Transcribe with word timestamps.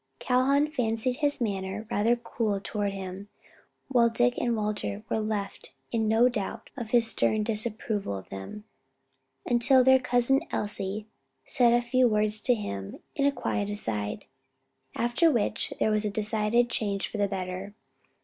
Calhoun 0.17 0.65
fancied 0.67 1.17
his 1.17 1.39
manner 1.39 1.85
rather 1.91 2.15
cool 2.15 2.59
toward 2.59 2.91
him, 2.91 3.29
while 3.87 4.09
Dick 4.09 4.35
and 4.39 4.55
Walter 4.57 5.03
were 5.09 5.19
left 5.19 5.75
in 5.91 6.07
no 6.07 6.27
doubt 6.27 6.71
of 6.75 6.89
his 6.89 7.05
stern 7.05 7.43
disapproval 7.43 8.17
of 8.17 8.27
them, 8.29 8.63
until 9.45 9.83
their 9.83 9.99
Cousin 9.99 10.41
Elsie 10.49 11.05
said 11.45 11.71
a 11.73 11.83
few 11.83 12.07
words 12.07 12.41
to 12.41 12.55
him 12.55 12.97
in 13.15 13.27
a 13.27 13.31
quiet 13.31 13.69
aside, 13.69 14.25
after 14.95 15.29
which 15.29 15.71
there 15.79 15.91
was 15.91 16.03
a 16.03 16.09
decided 16.09 16.67
change 16.67 17.07
for 17.07 17.19
the 17.19 17.27
better. 17.27 17.75